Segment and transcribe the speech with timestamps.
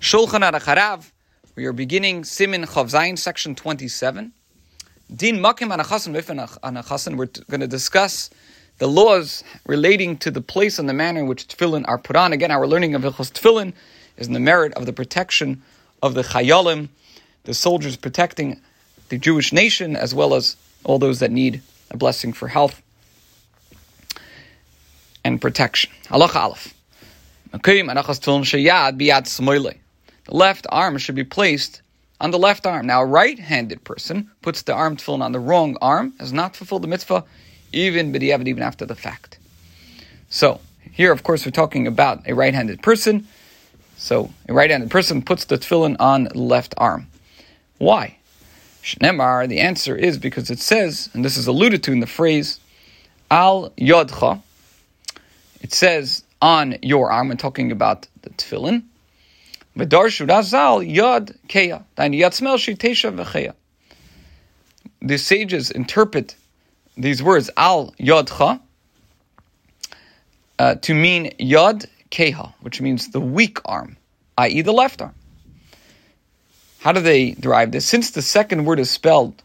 [0.00, 1.10] Shulchan Aruch Harav.
[1.56, 4.32] We are beginning Siman Chaf Zayin, section 27.
[5.14, 7.16] Din Makim Anachasan Mifin Anachasan.
[7.16, 8.30] We're going to discuss
[8.78, 12.32] the laws relating to the place and the manner in which tefillin are put on.
[12.32, 13.72] Again, our learning of Hilchos Tefillin
[14.16, 15.62] is in the merit of the protection
[16.00, 16.90] of the Chayalim,
[17.42, 18.60] the soldiers protecting
[19.08, 21.60] the Jewish nation, as well as all those that need
[21.90, 22.80] a blessing for health
[25.24, 25.90] and protection.
[26.08, 26.72] Aleph.
[30.28, 31.80] The left arm should be placed
[32.20, 32.86] on the left arm.
[32.86, 36.82] Now, a right-handed person puts the arm tefillin on the wrong arm, has not fulfilled
[36.82, 37.24] the mitzvah,
[37.72, 39.38] even b'diavad, even after the fact.
[40.28, 40.60] So,
[40.92, 43.26] here, of course, we're talking about a right-handed person.
[43.96, 47.06] So, a right-handed person puts the tefillin on the left arm.
[47.78, 48.18] Why?
[48.82, 52.60] Shnemar, the answer is because it says, and this is alluded to in the phrase,
[53.30, 54.42] al yodcha.
[55.62, 58.82] It says, on your arm, and talking about the tefillin.
[59.78, 60.84] V'darshu razal
[61.48, 61.84] keya.
[61.96, 63.54] yad shitesha v'cheya.
[65.00, 66.34] The sages interpret
[66.96, 68.60] these words al yodcha
[70.58, 73.96] uh, to mean yod keha, which means the weak arm,
[74.38, 75.14] i.e., the left arm.
[76.80, 77.86] How do they derive this?
[77.86, 79.40] Since the second word is spelled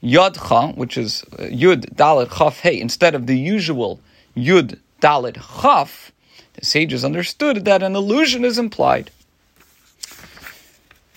[0.00, 3.98] yodcha, which is uh, yud dalet chaf hey, instead of the usual
[4.36, 6.12] yud dalet chaf,
[6.54, 9.10] the sages understood that an illusion is implied.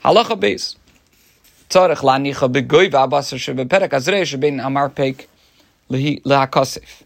[0.03, 0.75] Halacha beis.
[1.69, 5.25] Tzarech lanicha shebeperek azrei
[5.89, 7.03] lehakosef.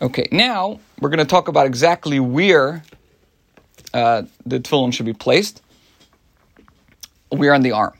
[0.00, 2.82] Okay, now we're going to talk about exactly where
[3.92, 5.62] uh, the tefillin should be placed.
[7.28, 7.94] Where on the arm.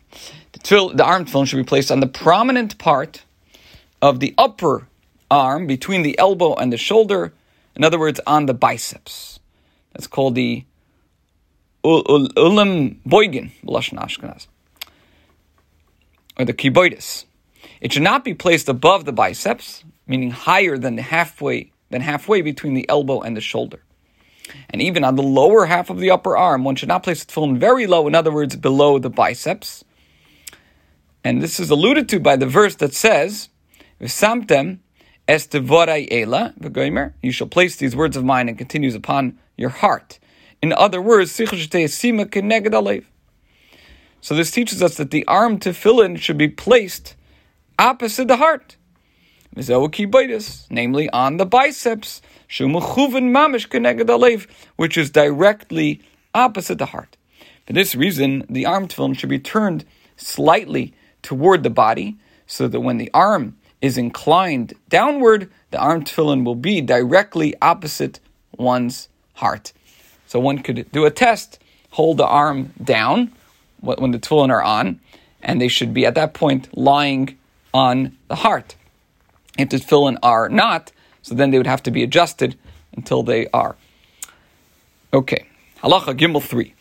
[0.52, 3.24] The, tefillin, the arm tefillin should be placed on the prominent part
[4.00, 4.88] of the upper
[5.30, 7.32] arm between the elbow and the shoulder.
[7.74, 9.38] In other words, on the biceps.
[9.92, 10.64] That's called the
[11.86, 14.46] ulam boigin, b'lashon Ashkenaz,
[16.38, 17.24] or the kiboidis.
[17.80, 22.74] It should not be placed above the biceps, meaning higher than halfway than halfway between
[22.74, 23.80] the elbow and the shoulder.
[24.70, 27.32] And even on the lower half of the upper arm, one should not place the
[27.32, 29.84] tefillin very low, in other words, below the biceps.
[31.24, 33.48] And this is alluded to by the verse that says,
[34.00, 34.78] "V'samtem
[35.28, 36.54] ela
[37.22, 40.18] You shall place these words of mine and continues upon your heart.
[40.62, 41.32] In other words,
[44.20, 47.14] so this teaches us that the arm tefillin should be placed
[47.78, 48.76] opposite the heart,
[50.70, 52.22] namely on the biceps,
[54.76, 56.00] which is directly
[56.34, 57.16] opposite the heart.
[57.66, 59.84] For this reason, the arm tefillin should be turned
[60.16, 66.44] slightly toward the body, so that when the arm is inclined downward, the arm tefillin
[66.44, 68.20] will be directly opposite
[68.56, 69.72] one's heart.
[70.26, 71.58] So one could do a test,
[71.90, 73.32] hold the arm down
[73.80, 75.00] when the tefillin are on,
[75.42, 77.36] and they should be at that point lying
[77.72, 78.74] on the heart.
[79.58, 80.92] If the tefillin are not,
[81.22, 82.56] so then they would have to be adjusted
[82.96, 83.76] until they are.
[85.12, 85.46] Okay,
[85.82, 86.74] halacha gimel three.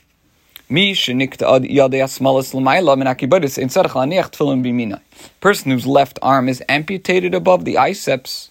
[5.39, 8.49] Person whose left arm is amputated above the biceps,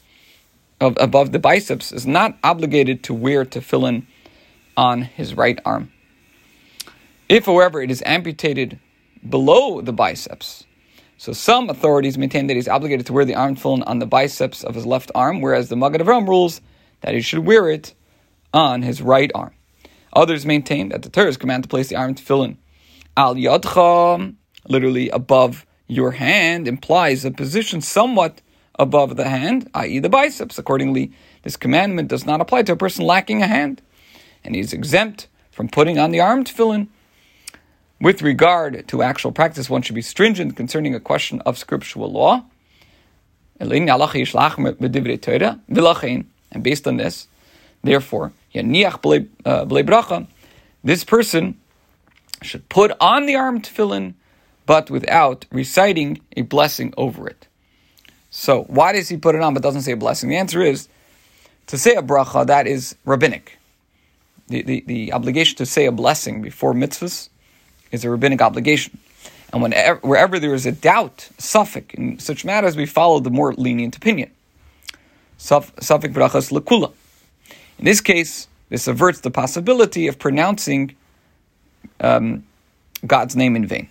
[0.80, 4.06] above the biceps, is not obligated to wear tefillin
[4.76, 5.92] on his right arm.
[7.28, 8.78] If, however, it is amputated
[9.28, 10.64] below the biceps,
[11.16, 14.62] so some authorities maintain that he's obligated to wear the arm tefillin on the biceps
[14.62, 16.60] of his left arm, whereas the Magen Avraham rules
[17.00, 17.94] that he should wear it
[18.52, 19.54] on his right arm.
[20.12, 22.56] Others maintain that the Torah's command to place the arm tefillin
[23.16, 24.34] al yadcha,
[24.68, 28.42] literally above your hand, implies a position somewhat
[28.78, 30.58] above the hand, i.e., the biceps.
[30.58, 31.12] Accordingly,
[31.42, 33.82] this commandment does not apply to a person lacking a hand
[34.44, 36.88] and he's exempt from putting on the arm tefillin.
[38.00, 42.44] With regard to actual practice, one should be stringent concerning a question of scriptural law.
[43.58, 43.70] And
[46.62, 47.28] based on this,
[47.82, 48.32] therefore,
[49.44, 49.64] uh,
[50.84, 51.60] this person
[52.42, 54.14] should put on the arm tefillin,
[54.66, 57.46] but without reciting a blessing over it.
[58.30, 60.28] So, why does he put it on but doesn't say a blessing?
[60.28, 60.88] The answer is
[61.68, 63.58] to say a bracha, that is rabbinic
[64.48, 67.28] the, the, the obligation to say a blessing before mitzvahs
[67.90, 68.98] is a rabbinic obligation.
[69.52, 73.54] And whenever, wherever there is a doubt, safek, in such matters, we follow the more
[73.54, 74.30] lenient opinion.
[75.38, 76.92] Safek brachas lekula.
[77.78, 80.96] In this case, this averts the possibility of pronouncing
[82.00, 82.44] um,
[83.06, 83.88] God's name in vain.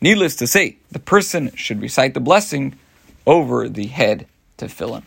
[0.00, 2.74] Needless to say, the person should recite the blessing
[3.26, 4.26] over the head
[4.58, 5.02] tefillin.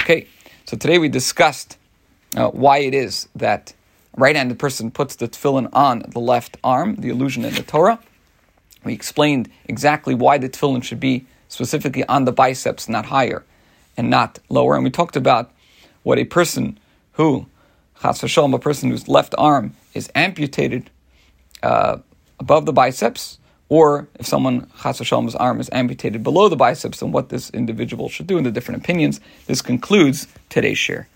[0.00, 0.26] Okay,
[0.66, 1.78] so today we discussed
[2.36, 3.74] uh, why it is that
[4.16, 7.98] right-handed person puts the tefillin on the left arm, the illusion in the Torah.
[8.84, 13.44] We explained exactly why the tefillin should be specifically on the biceps, not higher
[13.96, 14.74] and not lower.
[14.74, 15.52] And we talked about
[16.02, 16.78] what a person
[17.12, 17.46] who,
[18.00, 20.90] chas v'shalom, a person whose left arm is amputated
[21.62, 21.98] uh,
[22.38, 27.12] above the biceps, or if someone chas v'shalom's arm is amputated below the biceps, then
[27.12, 29.20] what this individual should do, and the different opinions.
[29.46, 31.08] This concludes today's share.